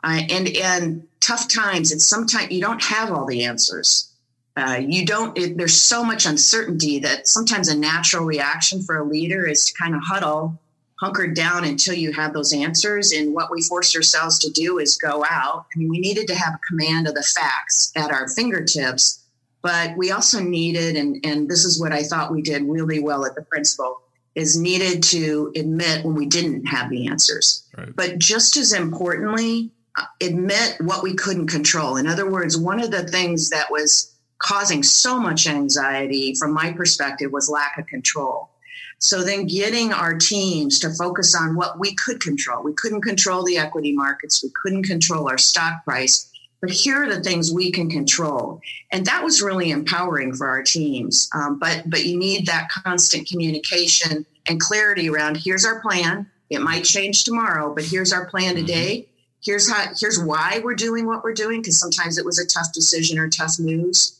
Uh, 0.03 0.22
and 0.29 0.55
and 0.57 1.07
tough 1.19 1.48
times, 1.48 1.91
it's 1.91 2.05
sometimes 2.05 2.51
you 2.51 2.62
don't 2.62 2.84
have 2.84 3.12
all 3.12 3.25
the 3.25 3.43
answers. 3.45 4.12
Uh, 4.57 4.79
you 4.79 5.05
don't. 5.05 5.38
It, 5.38 5.57
there's 5.57 5.79
so 5.79 6.03
much 6.03 6.25
uncertainty 6.25 7.00
that 7.00 7.27
sometimes 7.27 7.67
a 7.67 7.77
natural 7.77 8.24
reaction 8.24 8.81
for 8.81 8.98
a 8.98 9.03
leader 9.03 9.45
is 9.45 9.65
to 9.65 9.74
kind 9.74 9.95
of 9.95 10.01
huddle, 10.03 10.60
hunker 11.00 11.27
down 11.27 11.65
until 11.65 11.95
you 11.95 12.13
have 12.13 12.34
those 12.34 12.53
answers. 12.53 13.12
And 13.12 13.34
what 13.34 13.51
we 13.51 13.62
forced 13.63 13.95
ourselves 13.95 14.39
to 14.39 14.51
do 14.51 14.77
is 14.77 14.95
go 14.98 15.25
out. 15.29 15.65
I 15.75 15.79
mean, 15.79 15.89
we 15.89 16.00
needed 16.00 16.27
to 16.27 16.36
have 16.36 16.53
a 16.53 16.67
command 16.69 17.07
of 17.07 17.15
the 17.15 17.24
facts 17.24 17.91
at 17.95 18.12
our 18.12 18.29
fingertips 18.29 19.25
but 19.65 19.98
we 19.98 20.12
also 20.12 20.39
needed, 20.41 20.95
and, 20.95 21.25
and 21.25 21.50
this 21.50 21.65
is 21.65 21.81
what 21.81 21.91
I 21.91 22.03
thought 22.03 22.31
we 22.31 22.43
did 22.43 22.62
really 22.62 23.00
well 23.00 23.25
at 23.25 23.34
the 23.34 23.41
principal, 23.41 24.00
is 24.36 24.55
needed 24.55 25.01
to 25.01 25.51
admit 25.55 26.05
when 26.05 26.13
we 26.13 26.27
didn't 26.27 26.65
have 26.65 26.91
the 26.91 27.07
answers. 27.07 27.67
Right. 27.75 27.95
But 27.95 28.19
just 28.19 28.57
as 28.57 28.74
importantly, 28.74 29.72
uh, 29.98 30.03
admit 30.22 30.77
what 30.81 31.01
we 31.01 31.15
couldn't 31.15 31.48
control. 31.48 31.98
In 31.98 32.05
other 32.05 32.29
words, 32.29 32.55
one 32.55 32.79
of 32.79 32.91
the 32.91 33.07
things 33.07 33.50
that 33.50 33.72
was 33.72 34.15
causing 34.38 34.84
so 34.84 35.19
much 35.19 35.48
anxiety 35.48 36.36
from 36.36 36.53
my 36.53 36.72
perspective 36.72 37.31
was 37.31 37.50
lack 37.50 37.79
of 37.79 37.88
control. 37.88 38.51
So 39.00 39.24
then 39.24 39.48
getting 39.48 39.91
our 39.91 40.13
teams 40.13 40.77
to 40.81 40.91
focus 40.91 41.34
on 41.34 41.55
what 41.55 41.79
we 41.79 41.95
could 41.95 42.22
control. 42.22 42.63
We 42.63 42.74
couldn't 42.74 43.01
control 43.01 43.43
the 43.43 43.57
equity 43.57 43.93
markets. 43.93 44.43
We 44.43 44.51
couldn't 44.62 44.84
control 44.84 45.27
our 45.27 45.39
stock 45.39 45.84
price 45.86 46.31
but 46.65 46.74
here 46.74 47.03
are 47.03 47.07
the 47.07 47.22
things 47.22 47.51
we 47.51 47.72
can 47.72 47.89
control. 47.91 48.60
And 48.91 49.05
that 49.05 49.24
was 49.24 49.39
really 49.39 49.69
empowering 49.69 50.34
for 50.34 50.48
our 50.48 50.63
teams. 50.63 51.29
Um, 51.36 51.60
but 51.60 51.88
but 51.88 52.05
you 52.05 52.17
need 52.17 52.48
that 52.48 52.69
constant 52.69 53.27
communication 53.29 54.25
and 54.48 54.60
clarity 54.60 55.10
around 55.10 55.38
here's 55.38 55.63
our 55.63 55.79
plan. 55.79 56.25
It 56.50 56.62
might 56.62 56.84
change 56.84 57.24
tomorrow 57.24 57.74
but 57.74 57.84
here's 57.84 58.12
our 58.12 58.25
plan 58.25 58.55
mm-hmm. 58.55 58.65
today. 58.65 59.07
Here's 59.43 59.72
how 59.72 59.86
here's 60.00 60.19
why 60.19 60.60
we're 60.63 60.74
doing 60.74 61.05
what 61.05 61.24
we're 61.24 61.34
doing 61.34 61.62
because 61.62 61.79
sometimes 61.79 62.17
it 62.17 62.25
was 62.25 62.39
a 62.39 62.48
tough 62.48 62.74
decision 62.74 63.19
or 63.19 63.29
tough 63.29 63.60
news 63.60 64.19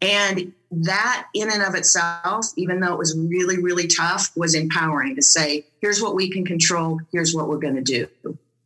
and 0.00 0.50
that 0.70 1.26
in 1.34 1.50
and 1.52 1.62
of 1.62 1.74
itself 1.74 2.46
even 2.56 2.80
though 2.80 2.94
it 2.94 2.98
was 2.98 3.14
really 3.18 3.62
really 3.62 3.86
tough 3.86 4.30
was 4.34 4.54
empowering 4.54 5.14
to 5.14 5.20
say 5.20 5.66
here's 5.82 6.00
what 6.00 6.14
we 6.14 6.30
can 6.30 6.46
control. 6.46 6.98
Here's 7.12 7.34
what 7.34 7.48
we're 7.48 7.58
going 7.58 7.76
to 7.76 7.82
do. 7.82 8.08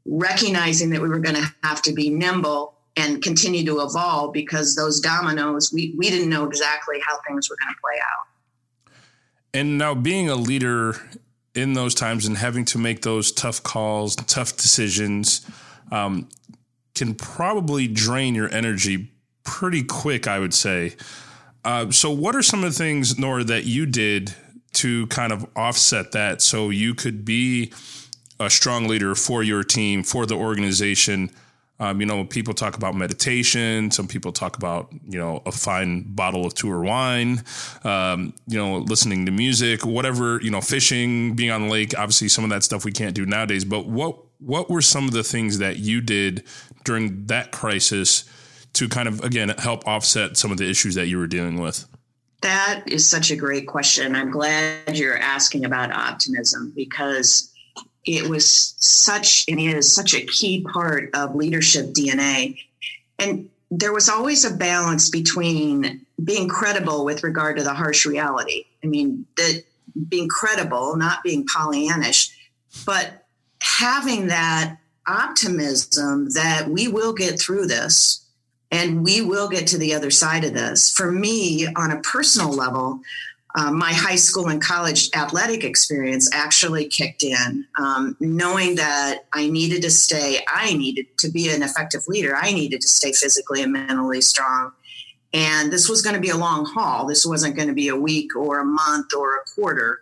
Recognizing 0.04 0.90
that 0.90 1.02
we 1.02 1.09
were 1.09 1.18
going 1.18 1.35
to 1.35 1.52
have 1.64 1.83
to 1.83 1.92
be 1.92 2.09
nimble 2.09 2.75
and 2.96 3.22
continue 3.22 3.64
to 3.64 3.80
evolve 3.80 4.32
because 4.32 4.74
those 4.74 5.00
dominoes 5.00 5.72
we, 5.72 5.94
we 5.96 6.10
didn't 6.10 6.30
know 6.30 6.44
exactly 6.44 6.96
how 7.06 7.18
things 7.28 7.50
were 7.50 7.56
going 7.62 7.74
to 7.74 7.80
play 7.80 7.98
out 8.00 8.26
and 9.54 9.78
now 9.78 9.94
being 9.94 10.28
a 10.28 10.36
leader 10.36 10.96
in 11.54 11.72
those 11.72 11.94
times 11.94 12.26
and 12.26 12.36
having 12.36 12.64
to 12.66 12.78
make 12.78 13.02
those 13.02 13.32
tough 13.32 13.62
calls 13.62 14.14
tough 14.16 14.56
decisions 14.56 15.48
um, 15.90 16.28
can 16.94 17.14
probably 17.14 17.86
drain 17.88 18.34
your 18.34 18.52
energy 18.52 19.10
pretty 19.44 19.82
quick, 19.82 20.26
I 20.26 20.38
would 20.38 20.52
say. 20.54 20.96
Uh, 21.64 21.90
so, 21.90 22.10
what 22.10 22.36
are 22.36 22.42
some 22.42 22.62
of 22.64 22.72
the 22.72 22.78
things, 22.78 23.18
Nora, 23.18 23.44
that 23.44 23.64
you 23.64 23.86
did 23.86 24.34
to 24.74 25.06
kind 25.06 25.32
of 25.32 25.46
offset 25.56 26.12
that 26.12 26.42
so 26.42 26.70
you 26.70 26.94
could 26.94 27.24
be 27.24 27.72
a 28.38 28.50
strong 28.50 28.86
leader 28.86 29.14
for 29.14 29.42
your 29.42 29.64
team, 29.64 30.02
for 30.02 30.26
the 30.26 30.34
organization? 30.36 31.30
Um, 31.78 32.00
you 32.00 32.06
know, 32.06 32.25
people 32.25 32.54
talk 32.54 32.76
about 32.76 32.95
meditation. 32.95 33.90
Some 33.90 34.09
people 34.09 34.33
talk 34.33 34.56
about, 34.56 34.92
you 35.04 35.18
know, 35.18 35.42
a 35.45 35.52
fine 35.52 36.02
bottle 36.14 36.47
of 36.47 36.54
Tour 36.54 36.80
wine, 36.80 37.45
um, 37.85 38.33
you 38.47 38.56
know, 38.56 38.78
listening 38.78 39.26
to 39.26 39.33
music, 39.33 39.85
whatever, 39.85 40.40
you 40.42 40.50
know, 40.50 40.62
fishing, 40.62 41.35
being 41.35 41.50
on 41.50 41.62
the 41.62 41.68
lake. 41.68 41.92
Obviously, 41.99 42.28
some 42.28 42.45
of 42.45 42.50
that 42.50 42.64
stuff 42.64 42.85
we 42.85 42.92
can't 42.92 43.14
do 43.14 43.26
nowadays. 43.26 43.64
But 43.64 43.87
what 43.87 44.18
what 44.38 44.71
were 44.71 44.83
some 44.83 45.06
of 45.06 45.12
the 45.12 45.23
things 45.23 45.59
that 45.59 45.78
you 45.78 46.00
did 46.00 46.45
during 46.85 47.26
that 47.26 47.52
crisis 47.52 48.25
to 48.75 48.88
kind 48.88 49.09
of 49.09 49.23
again 49.23 49.50
help 49.50 49.87
offset 49.87 50.37
some 50.37 50.50
of 50.50 50.59
the 50.59 50.68
issues 50.68 50.95
that 50.95 51.06
you 51.06 51.18
were 51.18 51.26
dealing 51.26 51.61
with? 51.61 51.87
That 52.42 52.85
is 52.87 53.09
such 53.09 53.30
a 53.30 53.37
great 53.37 53.66
question. 53.66 54.14
I'm 54.14 54.30
glad 54.30 54.97
you're 54.97 55.18
asking 55.18 55.64
about 55.64 55.90
optimism 55.90 56.73
because 56.76 57.52
it 58.06 58.28
was 58.28 58.75
such 58.78 59.44
and 59.48 59.60
is 59.60 59.92
such 59.92 60.14
a 60.14 60.25
key 60.25 60.62
part 60.62 61.10
of 61.14 61.34
leadership 61.34 61.86
DNA. 61.86 62.58
And 63.18 63.50
there 63.70 63.92
was 63.92 64.08
always 64.08 64.44
a 64.44 64.54
balance 64.54 65.10
between 65.10 66.06
being 66.22 66.48
credible 66.48 67.04
with 67.04 67.25
regard 67.25 67.56
to 67.56 67.64
the 67.64 67.75
harsh 67.75 68.06
reality. 68.06 68.64
I 68.84 68.86
mean, 68.86 69.26
that 69.36 69.64
being 70.08 70.28
credible, 70.28 70.96
not 70.96 71.22
being 71.25 71.46
Pollyannish, 71.46 72.30
but 72.84 73.25
having 73.60 74.28
that 74.28 74.78
optimism 75.06 76.30
that 76.30 76.68
we 76.68 76.88
will 76.88 77.12
get 77.12 77.40
through 77.40 77.66
this 77.66 78.25
and 78.70 79.04
we 79.04 79.20
will 79.20 79.48
get 79.48 79.66
to 79.68 79.78
the 79.78 79.94
other 79.94 80.10
side 80.10 80.44
of 80.44 80.54
this. 80.54 80.90
For 80.90 81.10
me, 81.10 81.66
on 81.75 81.90
a 81.90 82.00
personal 82.00 82.50
level, 82.50 83.00
uh, 83.56 83.72
my 83.72 83.90
high 83.90 84.16
school 84.16 84.48
and 84.48 84.60
college 84.60 85.08
athletic 85.16 85.64
experience 85.64 86.28
actually 86.34 86.86
kicked 86.86 87.22
in, 87.22 87.66
um, 87.78 88.14
knowing 88.20 88.75
that 88.75 89.25
I 89.32 89.48
needed 89.48 89.80
to 89.82 89.90
stay, 89.90 90.40
I 90.46 90.75
needed 90.75 91.06
to 91.18 91.30
be 91.30 91.48
an 91.48 91.62
effective 91.62 92.02
leader, 92.06 92.36
I 92.36 92.52
needed 92.52 92.82
to 92.82 92.88
stay 92.88 93.12
physically 93.12 93.62
and 93.62 93.72
mentally 93.72 94.20
strong. 94.20 94.72
And 95.32 95.72
this 95.72 95.88
was 95.88 96.02
going 96.02 96.14
to 96.14 96.20
be 96.20 96.28
a 96.28 96.36
long 96.36 96.66
haul. 96.66 97.06
This 97.06 97.25
wasn't 97.25 97.56
going 97.56 97.68
to 97.68 97.75
be 97.75 97.88
a 97.88 97.96
week 97.96 98.36
or 98.36 98.60
a 98.60 98.64
month 98.64 99.14
or 99.14 99.36
a 99.36 99.44
quarter. 99.54 100.00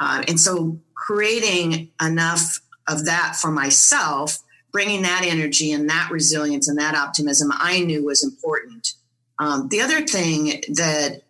Uh, 0.00 0.24
and 0.26 0.38
so 0.38 0.78
creating 0.94 1.90
enough 2.02 2.60
of 2.88 3.04
that 3.04 3.36
for 3.36 3.50
myself, 3.50 4.38
bringing 4.72 5.02
that 5.02 5.24
energy 5.24 5.70
and 5.72 5.88
that 5.88 6.08
resilience 6.10 6.68
and 6.68 6.78
that 6.78 6.96
optimism 6.96 7.50
I 7.54 7.80
knew 7.80 8.04
was 8.04 8.24
important. 8.24 8.94
Um, 9.38 9.68
the 9.68 9.80
other 9.80 10.04
thing 10.04 10.62
that 10.68 11.22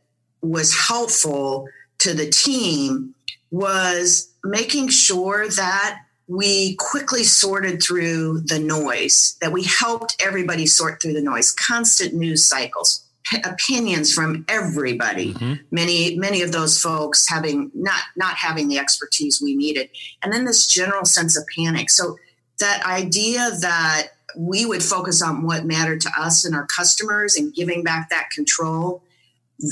was 0.42 0.76
helpful 0.76 1.68
to 1.99 2.14
the 2.14 2.28
team 2.28 3.14
was 3.50 4.33
making 4.45 4.88
sure 4.88 5.49
that 5.49 6.00
we 6.28 6.76
quickly 6.76 7.25
sorted 7.25 7.83
through 7.83 8.40
the 8.40 8.59
noise, 8.59 9.37
that 9.40 9.50
we 9.50 9.64
helped 9.64 10.14
everybody 10.21 10.66
sort 10.66 11.00
through 11.00 11.14
the 11.14 11.23
noise, 11.23 11.52
constant 11.52 12.14
news 12.14 12.45
cycles, 12.45 13.04
opinions 13.45 14.12
from 14.12 14.45
everybody. 14.49 15.35
Mm-hmm. 15.35 15.54
many 15.71 16.16
many 16.16 16.42
of 16.42 16.52
those 16.52 16.80
folks 16.80 17.28
having 17.28 17.71
not 17.75 18.02
not 18.16 18.35
having 18.37 18.68
the 18.68 18.78
expertise 18.78 19.40
we 19.42 19.57
needed. 19.57 19.90
And 20.23 20.33
then 20.33 20.45
this 20.45 20.66
general 20.66 21.04
sense 21.04 21.37
of 21.37 21.45
panic. 21.54 21.90
So 21.90 22.18
that 22.59 22.85
idea 22.85 23.50
that 23.61 24.09
we 24.37 24.66
would 24.66 24.83
focus 24.83 25.23
on 25.23 25.42
what 25.42 25.64
mattered 25.64 26.00
to 26.02 26.11
us 26.18 26.45
and 26.45 26.54
our 26.54 26.66
customers 26.66 27.37
and 27.37 27.54
giving 27.54 27.83
back 27.83 28.11
that 28.11 28.30
control 28.30 29.02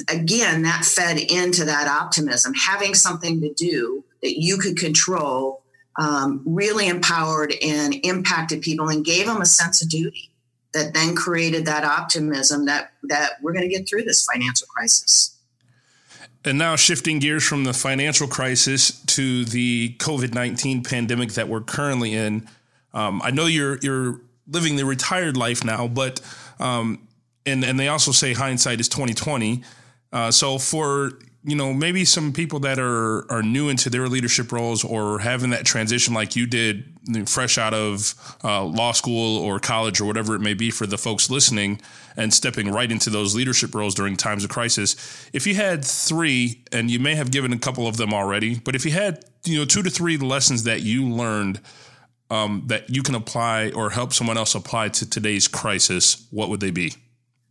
again 0.08 0.62
that 0.62 0.84
fed 0.84 1.18
into 1.18 1.64
that 1.64 1.86
optimism 1.86 2.52
having 2.54 2.94
something 2.94 3.40
to 3.40 3.52
do 3.54 4.04
that 4.20 4.40
you 4.40 4.56
could 4.56 4.76
control 4.76 5.62
um, 5.98 6.42
really 6.44 6.88
empowered 6.88 7.54
and 7.62 7.94
impacted 8.02 8.62
people 8.62 8.88
and 8.88 9.04
gave 9.04 9.26
them 9.26 9.40
a 9.40 9.46
sense 9.46 9.82
of 9.82 9.88
duty 9.88 10.30
that 10.72 10.92
then 10.92 11.14
created 11.16 11.64
that 11.66 11.84
optimism 11.84 12.66
that 12.66 12.92
that 13.04 13.32
we're 13.42 13.52
going 13.52 13.68
to 13.68 13.74
get 13.74 13.88
through 13.88 14.02
this 14.02 14.26
financial 14.26 14.66
crisis. 14.68 15.32
And 16.44 16.58
now 16.58 16.76
shifting 16.76 17.18
gears 17.18 17.44
from 17.44 17.64
the 17.64 17.72
financial 17.72 18.28
crisis 18.28 19.00
to 19.06 19.44
the 19.46 19.94
COVID 19.98 20.34
nineteen 20.34 20.82
pandemic 20.82 21.32
that 21.32 21.48
we're 21.48 21.62
currently 21.62 22.14
in. 22.14 22.46
Um, 22.92 23.22
I 23.24 23.30
know 23.30 23.46
you're 23.46 23.78
you're 23.78 24.20
living 24.46 24.76
the 24.76 24.84
retired 24.84 25.36
life 25.36 25.64
now, 25.64 25.88
but 25.88 26.20
um, 26.60 27.05
and 27.46 27.64
and 27.64 27.78
they 27.78 27.88
also 27.88 28.12
say 28.12 28.32
hindsight 28.34 28.80
is 28.80 28.88
twenty 28.88 29.14
twenty. 29.14 29.62
Uh, 30.12 30.30
so 30.30 30.58
for 30.58 31.12
you 31.46 31.54
know, 31.54 31.72
maybe 31.72 32.04
some 32.04 32.32
people 32.32 32.58
that 32.60 32.78
are 32.80 33.30
are 33.30 33.42
new 33.42 33.68
into 33.68 33.88
their 33.88 34.08
leadership 34.08 34.50
roles 34.50 34.82
or 34.82 35.20
having 35.20 35.50
that 35.50 35.64
transition 35.64 36.12
like 36.12 36.34
you 36.34 36.44
did, 36.44 36.92
fresh 37.26 37.56
out 37.56 37.72
of 37.72 38.14
uh, 38.42 38.64
law 38.64 38.90
school 38.90 39.38
or 39.38 39.60
college 39.60 40.00
or 40.00 40.06
whatever 40.06 40.34
it 40.34 40.40
may 40.40 40.54
be 40.54 40.72
for 40.72 40.88
the 40.88 40.98
folks 40.98 41.30
listening, 41.30 41.80
and 42.16 42.34
stepping 42.34 42.68
right 42.68 42.90
into 42.90 43.10
those 43.10 43.36
leadership 43.36 43.76
roles 43.76 43.94
during 43.94 44.16
times 44.16 44.42
of 44.42 44.50
crisis. 44.50 44.96
If 45.32 45.46
you 45.46 45.54
had 45.54 45.84
three, 45.84 46.64
and 46.72 46.90
you 46.90 46.98
may 46.98 47.14
have 47.14 47.30
given 47.30 47.52
a 47.52 47.58
couple 47.58 47.86
of 47.86 47.96
them 47.96 48.12
already, 48.12 48.58
but 48.58 48.74
if 48.74 48.84
you 48.84 48.90
had 48.90 49.24
you 49.44 49.56
know 49.56 49.64
two 49.64 49.84
to 49.84 49.90
three 49.90 50.16
lessons 50.16 50.64
that 50.64 50.82
you 50.82 51.08
learned 51.08 51.60
um, 52.28 52.64
that 52.66 52.90
you 52.90 53.04
can 53.04 53.14
apply 53.14 53.70
or 53.70 53.90
help 53.90 54.12
someone 54.12 54.36
else 54.36 54.56
apply 54.56 54.88
to 54.88 55.08
today's 55.08 55.46
crisis, 55.46 56.26
what 56.32 56.48
would 56.48 56.58
they 56.58 56.72
be? 56.72 56.94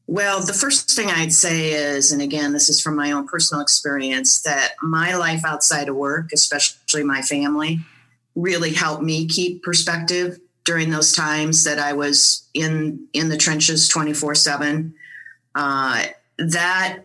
Well, 0.08 0.46
the 0.46 0.54
first 0.54 0.92
thing 0.92 1.10
I'd 1.10 1.34
say 1.34 1.72
is, 1.72 2.12
and 2.12 2.22
again, 2.22 2.54
this 2.54 2.70
is 2.70 2.80
from 2.80 2.96
my 2.96 3.12
own 3.12 3.28
personal 3.28 3.62
experience, 3.62 4.42
that 4.44 4.74
my 4.82 5.16
life 5.16 5.44
outside 5.44 5.90
of 5.90 5.96
work, 5.96 6.32
especially 6.32 7.04
my 7.04 7.22
family, 7.22 7.80
really 8.36 8.74
helped 8.74 9.02
me 9.02 9.28
keep 9.28 9.64
perspective 9.64 10.40
during 10.64 10.92
those 10.92 11.12
times 11.12 11.64
that 11.64 11.80
I 11.80 11.94
was 11.94 12.48
in 12.54 13.08
in 13.14 13.30
the 13.30 13.38
trenches 13.38 13.88
24 13.88 14.36
seven. 14.36 14.94
Uh, 15.56 16.06
that 16.38 17.00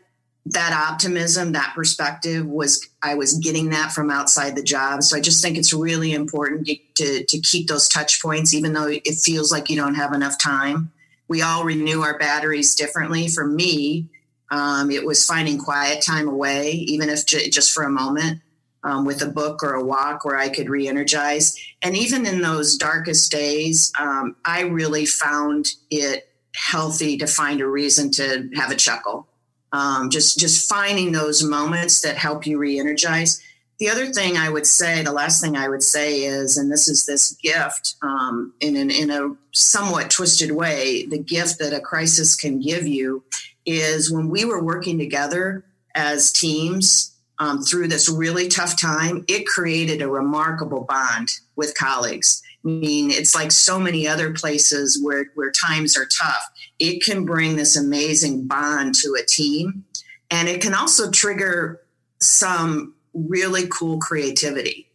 that 0.46 0.72
optimism, 0.72 1.52
that 1.52 1.72
perspective 1.74 2.44
was 2.44 2.86
I 3.02 3.14
was 3.14 3.34
getting 3.38 3.70
that 3.70 3.92
from 3.92 4.10
outside 4.10 4.56
the 4.56 4.62
job. 4.62 5.02
So 5.02 5.16
I 5.16 5.20
just 5.20 5.42
think 5.42 5.56
it's 5.56 5.72
really 5.72 6.12
important 6.12 6.66
to, 6.66 6.76
to, 6.96 7.24
to 7.24 7.40
keep 7.40 7.68
those 7.68 7.88
touch 7.88 8.20
points, 8.20 8.52
even 8.52 8.72
though 8.72 8.88
it 8.88 9.14
feels 9.22 9.52
like 9.52 9.70
you 9.70 9.76
don't 9.76 9.94
have 9.94 10.12
enough 10.12 10.38
time 10.42 10.90
we 11.30 11.42
all 11.42 11.64
renew 11.64 12.02
our 12.02 12.18
batteries 12.18 12.74
differently. 12.74 13.28
For 13.28 13.46
me, 13.46 14.08
um, 14.50 14.90
it 14.90 15.06
was 15.06 15.24
finding 15.24 15.58
quiet 15.58 16.02
time 16.02 16.28
away, 16.28 16.72
even 16.72 17.08
if 17.08 17.24
j- 17.24 17.48
just 17.48 17.70
for 17.70 17.84
a 17.84 17.90
moment, 17.90 18.40
um, 18.82 19.04
with 19.04 19.22
a 19.22 19.26
book 19.26 19.62
or 19.62 19.74
a 19.74 19.84
walk 19.84 20.24
where 20.24 20.36
I 20.36 20.48
could 20.48 20.68
re 20.68 20.88
energize. 20.88 21.56
And 21.82 21.96
even 21.96 22.26
in 22.26 22.42
those 22.42 22.76
darkest 22.76 23.30
days, 23.30 23.92
um, 23.98 24.34
I 24.44 24.62
really 24.62 25.06
found 25.06 25.68
it 25.88 26.28
healthy 26.56 27.16
to 27.18 27.28
find 27.28 27.60
a 27.60 27.66
reason 27.66 28.10
to 28.12 28.50
have 28.56 28.72
a 28.72 28.76
chuckle. 28.76 29.28
Um, 29.72 30.10
just 30.10 30.36
just 30.40 30.68
finding 30.68 31.12
those 31.12 31.44
moments 31.44 32.00
that 32.00 32.16
help 32.16 32.44
you 32.44 32.58
re-energize 32.58 33.40
the 33.80 33.88
other 33.88 34.12
thing 34.12 34.36
I 34.36 34.50
would 34.50 34.66
say, 34.66 35.02
the 35.02 35.10
last 35.10 35.42
thing 35.42 35.56
I 35.56 35.70
would 35.70 35.82
say 35.82 36.20
is, 36.24 36.58
and 36.58 36.70
this 36.70 36.86
is 36.86 37.06
this 37.06 37.32
gift 37.42 37.96
um, 38.02 38.52
in, 38.60 38.76
an, 38.76 38.90
in 38.90 39.10
a 39.10 39.34
somewhat 39.52 40.10
twisted 40.10 40.52
way, 40.52 41.06
the 41.06 41.18
gift 41.18 41.58
that 41.60 41.72
a 41.72 41.80
crisis 41.80 42.36
can 42.36 42.60
give 42.60 42.86
you 42.86 43.24
is 43.64 44.12
when 44.12 44.28
we 44.28 44.44
were 44.44 44.62
working 44.62 44.98
together 44.98 45.64
as 45.94 46.30
teams 46.30 47.16
um, 47.38 47.62
through 47.62 47.88
this 47.88 48.10
really 48.10 48.48
tough 48.48 48.78
time, 48.78 49.24
it 49.28 49.46
created 49.46 50.02
a 50.02 50.08
remarkable 50.08 50.82
bond 50.82 51.28
with 51.56 51.74
colleagues. 51.74 52.42
I 52.62 52.68
mean, 52.68 53.10
it's 53.10 53.34
like 53.34 53.50
so 53.50 53.78
many 53.78 54.06
other 54.06 54.34
places 54.34 55.02
where, 55.02 55.24
where 55.34 55.50
times 55.50 55.96
are 55.96 56.06
tough. 56.06 56.44
It 56.78 57.02
can 57.02 57.24
bring 57.24 57.56
this 57.56 57.78
amazing 57.78 58.46
bond 58.46 58.94
to 58.96 59.16
a 59.18 59.24
team. 59.24 59.86
And 60.30 60.50
it 60.50 60.60
can 60.60 60.74
also 60.74 61.10
trigger 61.10 61.80
some 62.20 62.94
really 63.14 63.66
cool 63.68 63.98
creativity. 63.98 64.88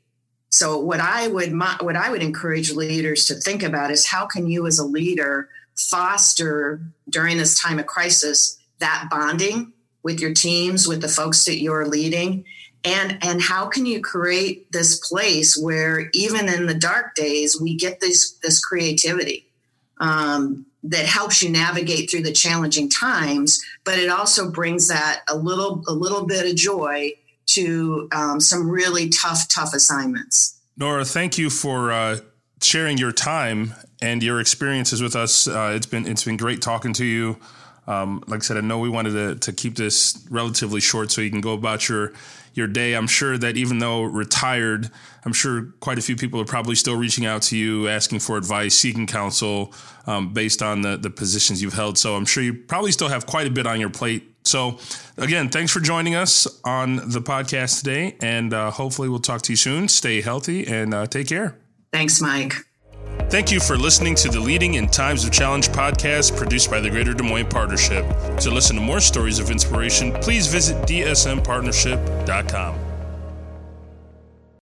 So 0.50 0.80
what 0.80 1.02
I 1.02 1.28
would 1.28 1.52
what 1.82 1.98
I 1.98 2.10
would 2.10 2.24
encourage 2.24 2.72
leaders 2.72 3.26
to 3.26 3.36
think 3.36 3.62
about 3.62 3.92
is 3.92 4.06
how 4.06 4.26
can 4.26 4.48
you 4.48 4.66
as 4.68 4.80
a 4.80 4.86
leader 4.86 5.50
foster 5.76 6.82
during 7.10 7.38
this 7.38 7.60
time 7.62 7.78
of 7.78 7.88
crisis 7.88 8.58
that 8.80 9.08
bonding 9.12 9.74
with 10.04 10.22
your 10.22 10.34
teams, 10.34 10.88
with 10.88 11.02
the 11.02 11.08
folks 11.08 11.44
that 11.46 11.60
you're 11.60 11.88
leading, 11.88 12.46
and 12.86 13.18
and 13.22 13.42
how 13.42 13.66
can 13.66 13.86
you 13.86 14.00
create 14.00 14.72
this 14.72 15.00
place 15.00 15.58
where 15.58 16.10
even 16.14 16.48
in 16.48 16.68
the 16.68 16.74
dark 16.74 17.16
days 17.16 17.60
we 17.60 17.76
get 17.76 18.00
this 18.00 18.32
this 18.44 18.64
creativity 18.64 19.48
um, 20.00 20.66
that 20.84 21.06
helps 21.06 21.42
you 21.42 21.50
navigate 21.50 22.10
through 22.10 22.22
the 22.22 22.32
challenging 22.32 22.90
times, 22.90 23.62
but 23.84 23.98
it 23.98 24.10
also 24.10 24.52
brings 24.52 24.88
that 24.88 25.22
a 25.28 25.36
little 25.36 25.84
a 25.88 25.94
little 25.94 26.26
bit 26.26 26.50
of 26.50 26.56
joy 26.56 27.12
to 27.48 28.08
um, 28.12 28.40
some 28.40 28.70
really 28.70 29.10
tough 29.10 29.48
tough 29.48 29.74
assignments. 29.74 30.60
Nora, 30.78 31.06
thank 31.06 31.38
you 31.38 31.50
for 31.50 31.92
uh, 31.92 32.20
sharing 32.62 32.98
your 32.98 33.12
time 33.12 33.74
and 34.02 34.22
your 34.22 34.40
experiences 34.40 35.02
with 35.02 35.16
us. 35.16 35.48
Uh, 35.48 35.74
it's 35.76 35.86
been 35.86 36.06
it's 36.08 36.24
been 36.24 36.38
great 36.38 36.62
talking 36.62 36.94
to 36.94 37.06
you. 37.06 37.38
Um, 37.88 38.24
like 38.28 38.40
I 38.40 38.44
said, 38.44 38.58
I 38.58 38.62
know 38.62 38.80
we 38.80 38.90
wanted 38.90 39.12
to, 39.12 39.36
to 39.36 39.54
keep 39.54 39.76
this 39.76 40.26
relatively 40.30 40.82
short 40.82 41.12
so 41.12 41.22
you 41.22 41.30
can 41.30 41.42
go 41.42 41.54
about 41.54 41.88
your 41.88 42.14
your 42.56 42.68
day. 42.68 42.94
I'm 42.94 43.08
sure 43.08 43.38
that 43.38 43.58
even 43.58 43.80
though 43.80 44.04
retired, 44.04 44.90
I'm 45.26 45.34
sure 45.34 45.74
quite 45.82 45.98
a 45.98 46.02
few 46.02 46.16
people 46.16 46.40
are 46.40 46.46
probably 46.46 46.76
still 46.76 46.96
reaching 46.96 47.26
out 47.26 47.42
to 47.44 47.58
you, 47.58 47.88
asking 47.88 48.20
for 48.20 48.38
advice, 48.38 48.74
seeking 48.76 49.06
counsel 49.06 49.74
um, 50.08 50.34
based 50.34 50.62
on 50.62 50.82
the, 50.82 50.98
the 50.98 51.10
positions 51.10 51.62
you've 51.62 51.74
held. 51.74 51.98
So 51.98 52.16
I'm 52.16 52.26
sure 52.26 52.42
you 52.42 52.54
probably 52.54 52.92
still 52.92 53.10
have 53.10 53.26
quite 53.26 53.46
a 53.46 53.52
bit 53.52 53.68
on 53.68 53.80
your 53.80 53.90
plate. 53.90 54.35
So, 54.46 54.80
again, 55.18 55.50
thanks 55.50 55.72
for 55.72 55.80
joining 55.80 56.16
us 56.16 56.48
on 56.64 56.98
the 56.98 57.22
podcast 57.22 57.80
today. 57.80 58.16
And 58.22 58.54
uh, 58.54 58.72
hopefully, 58.72 59.10
we'll 59.10 59.20
talk 59.20 59.42
to 59.44 59.52
you 59.52 59.58
soon. 59.58 59.88
Stay 59.88 60.22
healthy 60.22 60.68
and 60.68 60.94
uh, 60.94 61.08
take 61.08 61.28
care. 61.28 61.58
Thanks, 61.92 62.22
Mike. 62.22 62.54
Thank 63.30 63.52
you 63.52 63.60
for 63.60 63.76
listening 63.76 64.16
to 64.16 64.30
the 64.30 64.40
Leading 64.40 64.76
in 64.76 64.88
Times 64.88 65.26
of 65.26 65.32
Challenge 65.32 65.68
podcast 65.70 66.38
produced 66.38 66.70
by 66.70 66.80
the 66.80 66.90
Greater 66.90 67.14
Des 67.14 67.24
Moines 67.24 67.48
Partnership. 67.48 68.06
To 68.40 68.52
listen 68.52 68.76
to 68.76 68.82
more 68.82 69.00
stories 69.00 69.40
of 69.40 69.50
inspiration, 69.50 70.12
please 70.14 70.48
visit 70.48 70.76
dsmpartnership.com. 70.88 72.85